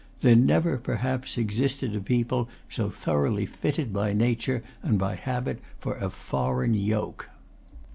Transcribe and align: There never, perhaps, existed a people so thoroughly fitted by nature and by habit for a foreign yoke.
There 0.21 0.35
never, 0.35 0.79
perhaps, 0.79 1.37
existed 1.37 1.95
a 1.95 1.99
people 2.01 2.49
so 2.67 2.89
thoroughly 2.89 3.45
fitted 3.45 3.93
by 3.93 4.13
nature 4.13 4.63
and 4.81 4.97
by 4.97 5.13
habit 5.13 5.59
for 5.77 5.95
a 5.97 6.09
foreign 6.09 6.73
yoke. 6.73 7.29